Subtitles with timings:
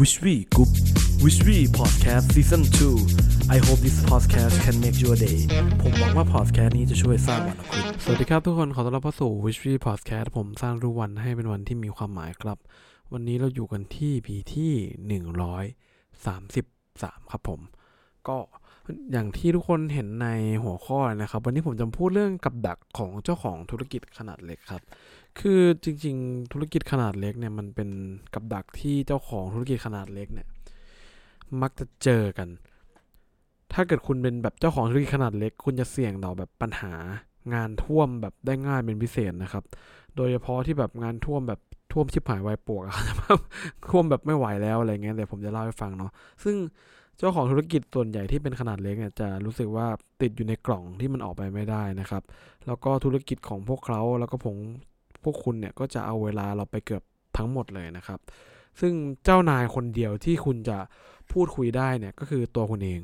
[0.00, 0.70] Wish We Group
[1.24, 5.38] Wish We Podcast Season 2 I hope this podcast can make your day
[5.82, 12.58] ผมหวังว่า podcast นี้จะช่วยสร้างวันของคุณ สวัสดีครับทุกคน ขอต้อนรับเข้าสู่ Wish We Podcast ผมสร้างรูปวันให้เป็นวันที่มีความหมายครับ
[13.12, 17.60] วันนี้เราอยู่กันที่พีที่ 133 ครับผม
[18.28, 18.36] ก็
[19.12, 20.28] อย่างที่ทุกคนเห็นใน
[20.62, 24.82] หัวข้อนะครับ วันนี้ผมจะพูดเรื่องกับดักของเจ้าของธุรกิจขนาดเล็กครับ
[25.38, 27.90] คือจริง ๆ ธุรกิจขนาดเล็กเนี่ยมันเป็น
[28.34, 30.48] กับดักที่เจ้าของธุรกิจขนาดเล็กเนี่ย
[31.62, 32.48] มักจะเจอกัน
[33.72, 36.92] ถ้าเกิดคุณเป็นแบบเจ้าของธุรกิจขนาดเล็ก คุณจะเสี่ยงต่อแบบปัญหา
[37.54, 39.64] งานท่วมแบบได้ง่ายเป็นพิเศษนะครับ
[40.16, 41.60] โดยเฉพาะที่แบบงานท่วมแบบ
[41.92, 42.96] ท่วมชิบหายวายปวกอะ
[43.88, 46.10] ท่วมแบบไม่ไหวแล้วอะไรเงี้ยเดี๋ยวผมจะเล่าให้ฟังเนาะ
[46.44, 46.56] ซึ่ง
[47.18, 49.86] เจ้าของธุรกิจส่วนใหญ่ที่เป็นขนาดเล็กเนี่ยจะรู้สึกว่า
[50.22, 52.22] ติดอยู่ในกล่องที่มันออกไปไม่ได้นะครับ
[52.66, 54.56] แล้วก็ธุรกิจของพวกเขาแล้วก็ผม
[55.22, 57.02] พวกคุณเนี่ยก็จะเอาเวลาเราไปเกือบ
[57.36, 58.20] ทั้งหมดเลยนะครับ
[58.80, 58.92] ซึ่ง
[59.24, 60.78] เจ้านายคนเดียวที่คุณจะ
[61.32, 63.00] พูดคุยได้เนี่ยก็คือตัวคุณเอง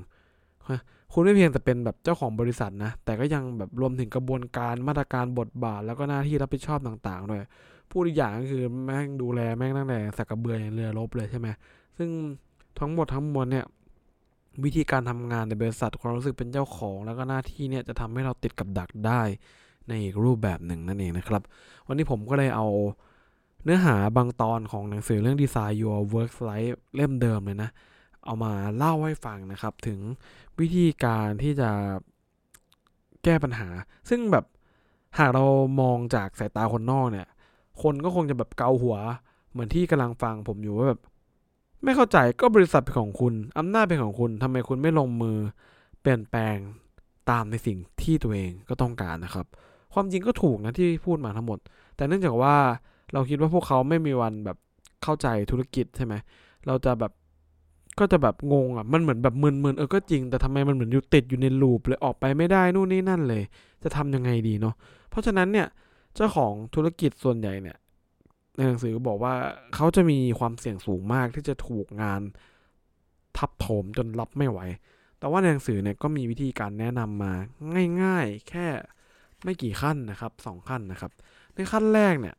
[0.69, 0.81] ฮะ
[1.13, 7.43] คุณไม่เพียงแต่เป็นแบบเจ้าของบริษัทนะ แต่ก็ยังแบบรวมถึงกระบวนการมาตรการบทบาท แล้วก็หน้าที่รับผิดชอบต่างๆด้วย
[7.91, 11.49] พูดอีกอย่างก็คือแม่งดูแลแม่งตั้งแต่สักกระเบือยันเรือรบเลยใช่ไหม
[11.99, 12.09] ซึ่ง
[12.79, 13.65] ทั้งหมดทั้งมวลเนี่ย
[14.65, 19.23] วิธีการทำงานในบริษัทความรู้สึกเป็นเจ้าของ แล้วก็หน้าที่เนี่ยจะทำให้เราติดกับดักได้
[19.89, 21.43] ในอีกรูปแบบหนึ่งนั่นเองนะครับ
[21.87, 22.67] วันนี้ผมก็เลยเอา
[23.65, 27.71] เนื้อหาบางตอนของหนังสือเรื่อง Design Your Work Life เล่มเดิมเลยนะ
[28.25, 30.01] เอามาเล่าให้ฟังนะครับ ถึง
[30.61, 31.71] วิธีการที่จะ
[33.25, 33.69] แก้ปัญหา
[34.09, 34.45] ซึ่งแบบ
[35.19, 35.45] หากเรา
[35.81, 37.29] มองจากสายตาคนนอกเนี่ย
[37.83, 38.97] คนก็คงจะแบบเกาหัว
[39.51, 41.01] เหมือนที่กำลังฟังผมอยู่ว่าแบบ
[41.85, 45.39] ไม่เข้าใจก็บริษัทเป็นของคุณอำนาจเป็นของคุณทำไมคุณไม่ลงมือ
[46.01, 46.57] เปลี่ยนแปลง
[47.31, 49.47] ตามในสิ่งที่ตัวเองก็ต้องการนะครับ
[49.97, 51.59] ความจริงก็ถูกนะที่พูดมาทั้งหมด
[51.97, 52.55] แต่เนื่องจากว่า
[53.13, 54.57] เราคิดว่าพวกเขาไม่มีวันแบบ
[55.03, 56.15] เข้าใจธุรกิจใช่ไหม
[56.67, 57.13] เราจะแบบ
[57.99, 63.43] ก็จะแบบงงอะมันเหมือนแบบมึนๆเออก็จริงแต่ทำไมมันเหมือนอยู่ติดอยู่ในลูปเลยออกไปไม่ได้นู่นนี่นั่นเลย
[63.83, 64.75] จะทำยังไงดีเนาะ
[65.11, 65.67] เพราะฉะนั้นเนี่ย
[66.15, 67.77] เจ้าของธุรกิจส่วนใหญ่เนี่ย
[68.57, 69.35] ในหนังสือบอกว่า
[69.75, 72.21] เขาจะมีความเสี่ยงสูงมากที่จะถูกงาน
[73.39, 74.59] ทับถมจนรับไม่ไหว
[75.19, 77.33] แต่ว่าในหนังสือเนี่ยก็มีวิธีการแนะนำมา
[78.03, 78.67] ง่าย ๆ แค่
[79.45, 81.13] ไม่กี่ขั้นนะครับสองขั้นนะครับ
[81.55, 82.35] ในขั้นแรกเนี่ย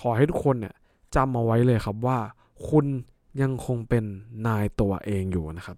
[0.00, 0.74] ขอให้ทุกคนเนี่ย
[1.16, 2.18] จำเอาไว้เลยครับว่า
[2.68, 2.86] คุณ
[3.42, 4.04] ยังคงเป็น
[4.46, 5.76] นายตัวเองอยู่นะครับ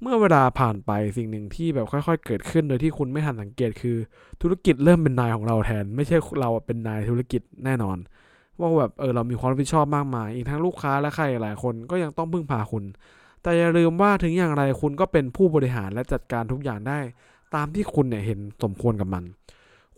[0.00, 3.96] เมื่อเวลาผ่านไปสิ่งหนึ่งที่แบบค่อย ๆ เกิดขึ้นโดยที่คุณไม่ทันสังเกตคือ
[4.42, 7.98] ธุรกิจเริ่มเป็นนายของเราแทน ไม่ใช่เราเป็นนายธุรกิจแน่นอน
[8.60, 12.84] ว่าแบบเออเรามีความรับผิดชอบมากมาย อีกทั้งลูกค้าและใครหลายคนก็ยังต้องพึ่งพาคุณ
[13.42, 16.98] แต่อย่าลืมว่าถึงอย่างไรคุณก็เป็นผู้บริหารและจัดการทุกอย่างได้
[17.54, 19.24] ตามที่คุณเนี่ยเห็นสมควรกับมัน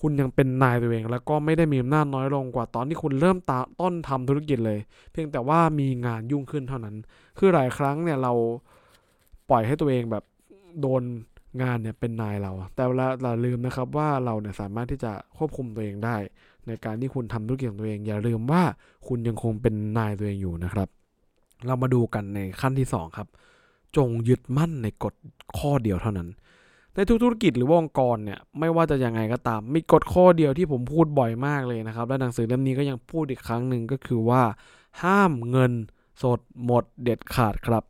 [0.03, 4.79] คุณยังเป็นนายตัวเอง แล้วก็ไม่ได้มีอำนาจน้อยลงกว่าตอนที่คุณเริ่มตาต้นทำธุรกิจเลย
[5.13, 6.97] เพียงแต่ว่ามีงานยุ่งขึ้นเท่านั้น
[7.39, 8.33] คือหลายครั้งเนี่ยเรา
[9.51, 10.25] ปล่อยให้ตัวเองแบบ
[10.81, 11.03] โดน
[11.63, 16.17] งานเนี่ยเป็นนายเรา แต่เวลาเราลืมนะครับว่าเราเนี่ยสามารถที่จะควบคุมตัวเองได้
[16.67, 18.63] ในการที่คุณทำธุรกิจของตัวเอง อย่าลืมว่า
[19.09, 20.89] คุณยังคงเป็นนายตัวเองอยู่นะครับ
[21.67, 23.29] เรามาดูกันในขั้นที่สองครับ
[23.97, 25.15] จงยึดมั่นในกฎ
[25.59, 26.29] ข้อเดียวเท่านั้น
[26.95, 34.43] ในทุกธุรกิจหรือว่าองค์กรเนี่ยไม่ว่าจะยังไงก็ตาม มีกฎข้อเดียวที่ผมพูดบ่อยมากเลยนะครับ และหนังสือเล่มนี้ก็ยังพูดอีกครั้งหนึ่งก็คือว่า
[35.03, 35.73] ห้ามเงิน
[36.23, 37.85] สดหมดเด็ดขาดครับ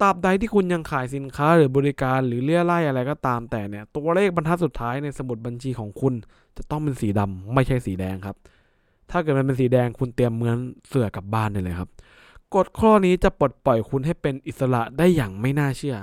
[0.00, 6.14] ตราบใดที่คุณยังขายสินค้าหรือบริการหรือเลี่ยไล่อะไรก็ตามแต่เนี่ย ตัวเลขบรรทัดสุดท้ายในสมุดบัญชีของคุณ
[6.56, 8.36] จะต้องเป็นสีดำไม่ใช่สีแดงครับ
[9.10, 10.56] ถ้าเกิดมันเป็นสีแดงคุณเตรียมเหมือน
[10.88, 11.90] เสือกลับบ้านได้เลยครับ
[12.54, 15.96] กฎข้อนี้จะปลดปล่อยคุณให้เป็นอิสระได้อย่างไม่น่าเชื่อ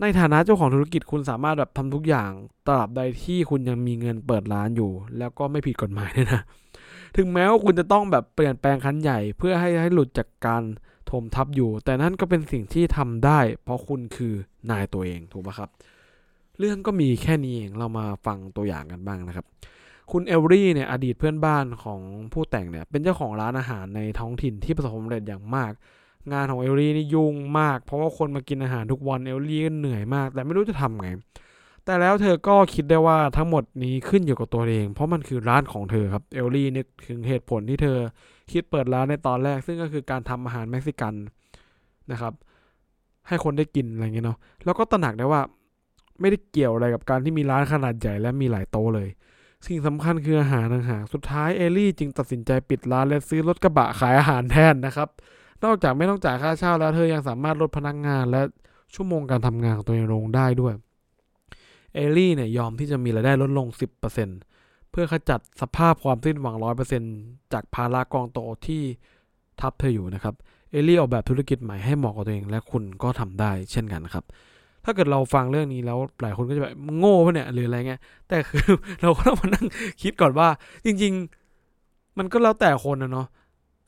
[0.00, 2.30] ในฐานะเจ้าของธุรกิจคุณสามารถแบบทำทุกอย่าง
[2.66, 6.40] ตราบใดที่คุณยังมีเงินเปิดร้านอยู่ แล้วก็ไม่ผิดกฎหมายด้วยนะ
[7.16, 10.62] ถึงแม้ว่าคุณจะต้องแบบเปลี่ยนแปลงครั้งใหญ่ เพื่อให้ให้หลุดจากการ
[11.10, 14.34] ถมทับอยู่ แต่นั่นก็เป็นสิ่งที่ทำได้ เพราะคุณคือ
[14.70, 15.68] นายตัวเองถูกไหมครับ
[16.58, 19.46] เรื่องก็มีแค่นี้เองเรามาฟังตัวอย่างกันบ้างนะครับ
[20.12, 22.00] คุณเอลลี่เนี่ยอดีตเพื่อนบ้านของ
[22.32, 25.72] ผู้แต่งเนี่ยเป็นเจ้าของร้านอาหารในท้องถิ่นที่ประสบความสำเร็จอย่างมาก
[26.32, 31.08] งานของเอลลี่นี่ยุ่งมาก เพราะว่าคนมากินอาหารทุกวันเอลลี่ก็เหนื่อยมาก แต่ไม่รู้จะทำไง
[31.84, 37.98] แต่แล้วเธอก็คิดได้ว่าทั้งหมดนี้ขึ้นอยู่กับตัวเอง เพราะมันคือร้านของเธอครับเอลลี่นึกถึงเหตุผลที่เธอ
[38.52, 41.14] คิดเปิดร้านในตอนแรก ซึ่งก็คือการทำอาหารเม็กซิกัน
[42.10, 42.32] นะครับ
[43.28, 45.42] ให้คนได้กินอะไรเงี้ยเนาะแล้วก็ตระหนักได้ว่า
[46.20, 49.08] ไม่ได้เกี่ยวอะไรกับการที่มีร้านขนาดใหญ่และมีหลายโต๊ะเลย
[49.66, 55.08] สิ่งสำคัญคืออาหารต่างหากสุดท้ายเอลลี่จึงตัดสินใจปิดร้านและซื้อรถกระบะขายอาหารแทนนะครับ
[55.64, 58.42] นอกจากไม่ต้องจ่ายค่าเช่าแล้วเธอยังสามารถลดพนักงานและ
[58.94, 60.74] ชั่วโมงการทำงานของตัวเองลงได้ด้วย
[61.94, 63.66] เอลลี่เนี่ยยอมที่จะมีรายได้ลดลง
[64.30, 66.56] 10%เพื่อขจัดสภาพความสิ้นหวัง
[67.04, 68.82] 100%จากภาระกองโตที่
[69.60, 70.34] ทับเธออยู่นะครับ
[70.70, 74.24] เอลลี่ออกแบบธุรกิจใหม่ให้เหมาะกับตัวเองและคุณก็ทำได้เช่นกันครับ
[74.84, 78.64] ถ้าเกิดเราฟังเรื่องนี้แล้วหลายคนก็จะแบบโง่ปะเนี่ยหรืออะไรเงี้ย แต่คือ
[79.02, 79.66] เราก็ต้องมานั่ง
[80.02, 80.48] คิดก่อนว่า
[80.86, 81.12] จริง
[81.64, 83.26] ๆ มันก็แล้วแต่คนนะเนาะ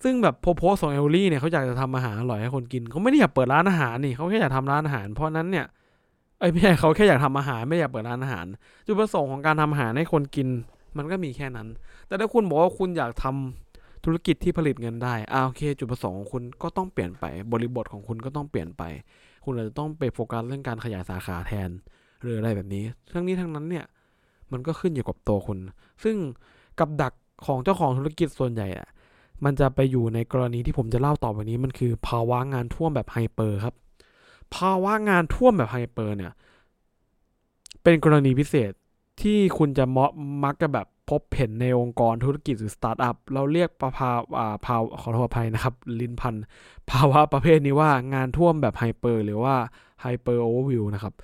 [0.03, 5.67] ซึ่งแบบ purpose ของเอลลี่เนี่ยเขาอยากจะทำอาหารอร่อยให้คนกินเขาไม่ได้อยากเปิดร้านอาหารนี่เขาแค่อยากทำร้านอาหาร เพราะนั้นเนี่ย
[6.39, 8.47] เอ้ยไม่ใช่เขาแค่อยากทำอาหารไม่อยากเปิดร้านอาหาร
[8.87, 10.49] จุดประสงค์ของการทำอาหารให้คนกิน
[10.97, 11.69] มันก็มีแค่นั้น
[12.07, 18.83] แต่ถ้าคุณบอกว่าคุณอยากทำธุรกิจที่ผลิตเงินได้อ่าโอเค จุดประสงค์ของคุณก็ต้องเปลี่ยนไป บริบทของคุณก็ต้องเปลี่ยนไป
[19.45, 21.71] คุณอาจจะต้องไปโฟกัสเรื่องการขยายสาขาแทน
[22.23, 23.85] หรืออะไรแบบนี้ ทั้งนี้ทั้งนั้นเนี่ย
[24.53, 25.59] มันก็ขึ้นอยู่กับตัวคุณ
[26.05, 26.17] ซึ่ง
[26.79, 27.13] กับดัก
[27.47, 28.87] ของเจ้าของธุรกิจส่วนใหญ่อะ
[29.45, 33.75] มันจะไปอยู่ในกรณีที่ผมจะเล่าต่อไปนี้มันคือภาวะงานท่วมแบบไฮเปอร์ครับ
[34.55, 36.33] ภาวะงานท่วมแบบ hyper เนี่ย
[37.83, 38.73] เป็นกรณีพิเศษ
[39.23, 39.99] ที่คุณจะม
[40.45, 46.35] มักจะแบบพบเห็นในองค์กรธุรกิจหรือสตาร์ทอัพ เราเรียกประภาอ่าภาวขอโทษอภัยนะครับ ลินพัน
[46.91, 49.55] ภาวะประเภทนี้ว่างานท่วมแบบ hyper หรือว่า
[50.03, 51.15] hyper overwhelm นะครับ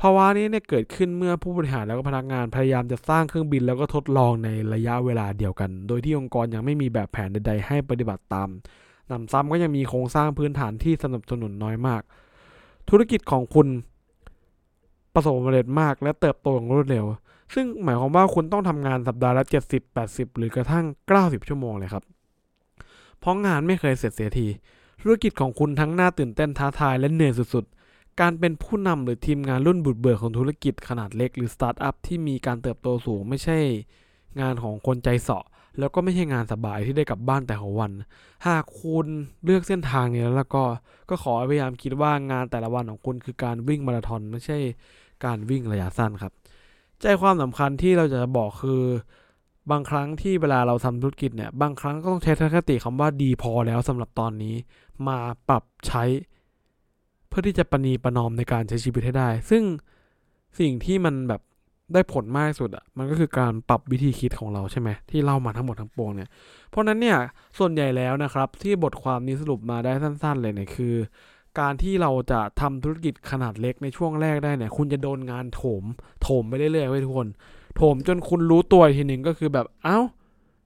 [0.00, 8.48] ภาวะนี้เนี่ยเกิดขึ้นเมื่อผู้บริหารแล้วก็พนักงานพยายามจะสร้างเครื่องบินแล้วก็ทดลองในระยะเวลาเดียวกัน โดยที่องค์กรยังไม่มีแบบแผนใดๆให้ปฏิบัติตาม
[9.10, 12.02] นำซ้ำก็ยังมีโครงสร้างพื้นฐานที่สนับสนุนน้อยมาก
[12.88, 13.68] ธุรกิจของคุณ
[15.14, 17.04] ประสบความสำเร็จมาก และเติบโตอย่างรวดเร็ว
[17.54, 20.84] ซึ่งหมายความว่าคุณต้องทำงานสัปดาห์ละ 70 80 หรือกระทั่ง
[21.16, 22.04] 90 ชั่วโมงเลยครับ
[23.18, 24.46] เพราะงานไม่เคยเสร็จเสียที
[25.00, 27.64] ธุรกิจของคุณทั้งน่าตื่นเต้นท้าทายและเหนื่อยสุด
[28.20, 33.58] การเป็นผู้นำหรือทีมงานรุ่นบุดเบิกของธุรกิจขนาดเล็กหรือสตาร์ทอัพที่มีการเติบโตสูงไม่ใช่
[34.40, 35.44] งานของคนใจเสาะ
[35.78, 37.92] แล้วก็ไม่ใช่งานสบายที่ได้กลับบ้านแต่ของวัน
[38.46, 39.06] หากคุณ
[39.44, 40.62] เลือกเส้นทางนี้แล้วก็
[41.08, 44.58] ก็ขอพยายามคิดว่างานแต่ละวันของคุณคือการวิ่งมาราธอนไม่ใช่
[45.24, 46.32] การวิ่งระยะสั้นครับ
[47.00, 48.82] ใจความสำคัญที่เราจะบอกคือ
[49.70, 54.54] บางครั้งที่เวลาเราทำธุรกิจเนี่ยบางครั้งก็ต้องใช้ทัศนคติคำว่าดีพอแล้วสำหรับตอนนี้
[55.06, 55.16] มา
[55.48, 56.04] ปรับใช้
[57.28, 59.62] เพื่อที่จะประนีประนอมในการใช้ชีวิตให้ได้ ซึ่ง
[60.60, 61.40] สิ่งที่มันแบบ
[61.92, 66.28] ได้ผลมากที่สุดอะ่ะมันก็คือการปรับวิธีคิดของเราใช่ไหมที่เล่ามาทั้งหมดทั้งปวงเนี่ย
[66.70, 67.18] เพราะนั้นเนี่ย
[67.58, 70.94] ส่วนใหญ่แล้วนะครับ ที่บทความนี้สรุปมาได้สั้น ๆ เลยเนี่ยคือ
[71.60, 75.84] การที่เราจะทำธุรกิจขนาดเล็กในช่วงแรกได้เนี่ย คุณจะโดนงานโถม
[76.22, 77.28] โถมไปเรื่อยๆไว้ทุกคน
[77.76, 79.98] โถมจนคุณรู้ตัวทีหนึ่งก็คือแบบเอ้า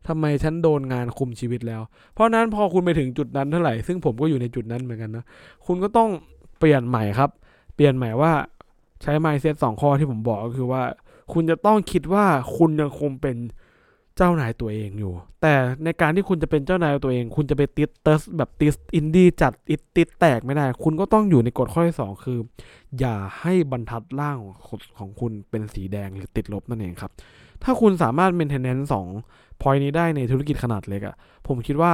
[0.08, 1.82] ทำไมฉันโดนงานคุมชีวิตแล้ว
[2.14, 5.24] เพราะนั้นพอคุณไปถึงจุดนั้นเท่าไหร่ซึ่งผมก็อยู่ในจุดนั้นเหมือนกันนะ
[5.66, 6.10] คุณก็ต้อง
[6.60, 7.30] เปลี่ยนใหม่ครับ
[7.74, 8.32] เปลี่ยนใหม่ว่า
[9.02, 10.82] ใช้ mindset สองข้อที่ผมบอกก็คือว่า
[11.32, 12.26] คุณจะต้องคิดว่า
[12.56, 13.36] คุณยังคงเป็น
[14.16, 15.12] เจ้านายตัวเองอยู่
[15.42, 15.54] แต่
[15.84, 22.38] ในการที่คุณจะเป็นเจ้านายตัวเอง คุณจะไปติดเติร์สแบบติสอินดี้จัดติดติดแตกไม่ได้ คุณก็ต้องอยู่ในกฎข้อที่สองคือ
[22.98, 27.12] อย่าให้บรรทัดล่างของของคุณเป็นสีแดงหรือติดลบนั่นเองครับ
[27.62, 29.06] ถ้าคุณสามารถ maintenance สอง
[29.60, 31.16] พอยนี้ได้ในธุรกิจขนาดเล็กอะ
[31.46, 31.92] ผมคิดว่า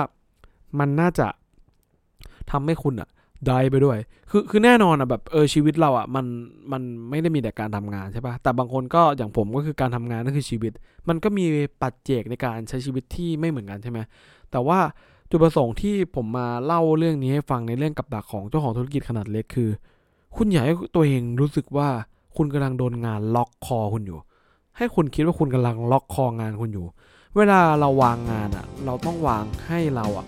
[0.78, 1.26] มันน่าจะ
[2.50, 3.08] ทำให้คุณอะ
[3.46, 3.98] ได้ไปด้วย
[4.30, 6.26] คือคือแน่นอนอะแบบเออชีวิตเราอะมัน
[6.72, 10.72] มันไม่ได้มีแต่การทำงานใช่ปะแต่บางคนก็อย่างผมก็คือการทำงานนั่นคือชีวิต
[11.08, 11.44] มันก็มี
[11.82, 13.98] ปัจเจกในการใช้ชีวิตที่ไม่เหมือนกันใช่ไหม
[14.50, 14.78] แต่ว่า
[15.30, 19.70] จุดประสงค์ที่ผมมาเล่าเรื่องนี้ให้ฟังในเรื่องกับดักของเจ้าของธุรกิจขนาดเล็กคือ
[20.36, 21.88] คุณอยากให้ตัวเองรู้สึกว่า
[22.36, 24.18] คุณกำลังโดนงานล็อกคอคุณอยู่
[24.76, 26.86] ให้คุณคิดว่าคุณกำลังล็อกคองานคุณอยู่
[27.36, 30.26] เวลาเราวางงานอะ เราต้องวางให้เราอะ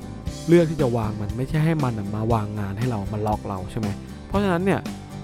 [0.48, 3.88] เลือกที่จะวางมันไม่ใช่ให้มันมาวางงานให้เรามาล็อกเราใช่ไหม
[4.26, 4.80] เพราะฉะนั้นเนี่ย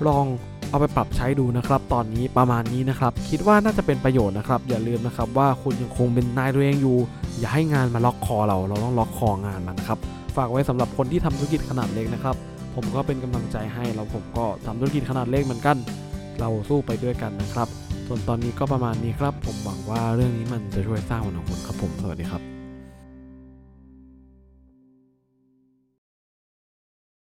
[0.09, 0.25] ลอง
[0.71, 6.97] เอาไปปรับใช้ดูนะครับ ตอนนี้ประมาณนี้นะครับ คิดว่าน่าจะเป็นประโยชน์นะครับ อย่าลืมนะครับว่าคุณยังคงเป็นนายตัวเองอยู่
[7.39, 9.99] อย่าให้งานมาล็อกคอเรา เราต้องล็อกคองานมันนะครับ
[10.37, 12.37] ฝากไว้สำหรับคนที่ทำธุรกิจขนาดเล็กนะครับ
[12.75, 15.77] ผมก็เป็นกำลังใจให้แล้วผมก็ทำธุรกิจขนาดเล็กเหมือนกัน
[16.41, 17.69] เราสู้ไปด้วยกันนะครับ
[18.07, 22.64] ส่วนตอนนี้ก็ประมาณนี้ครับ ผมหวังว่าเรื่องนี้มันจะช่วยสร้างวันของคุณครับผม สวัสดีครับ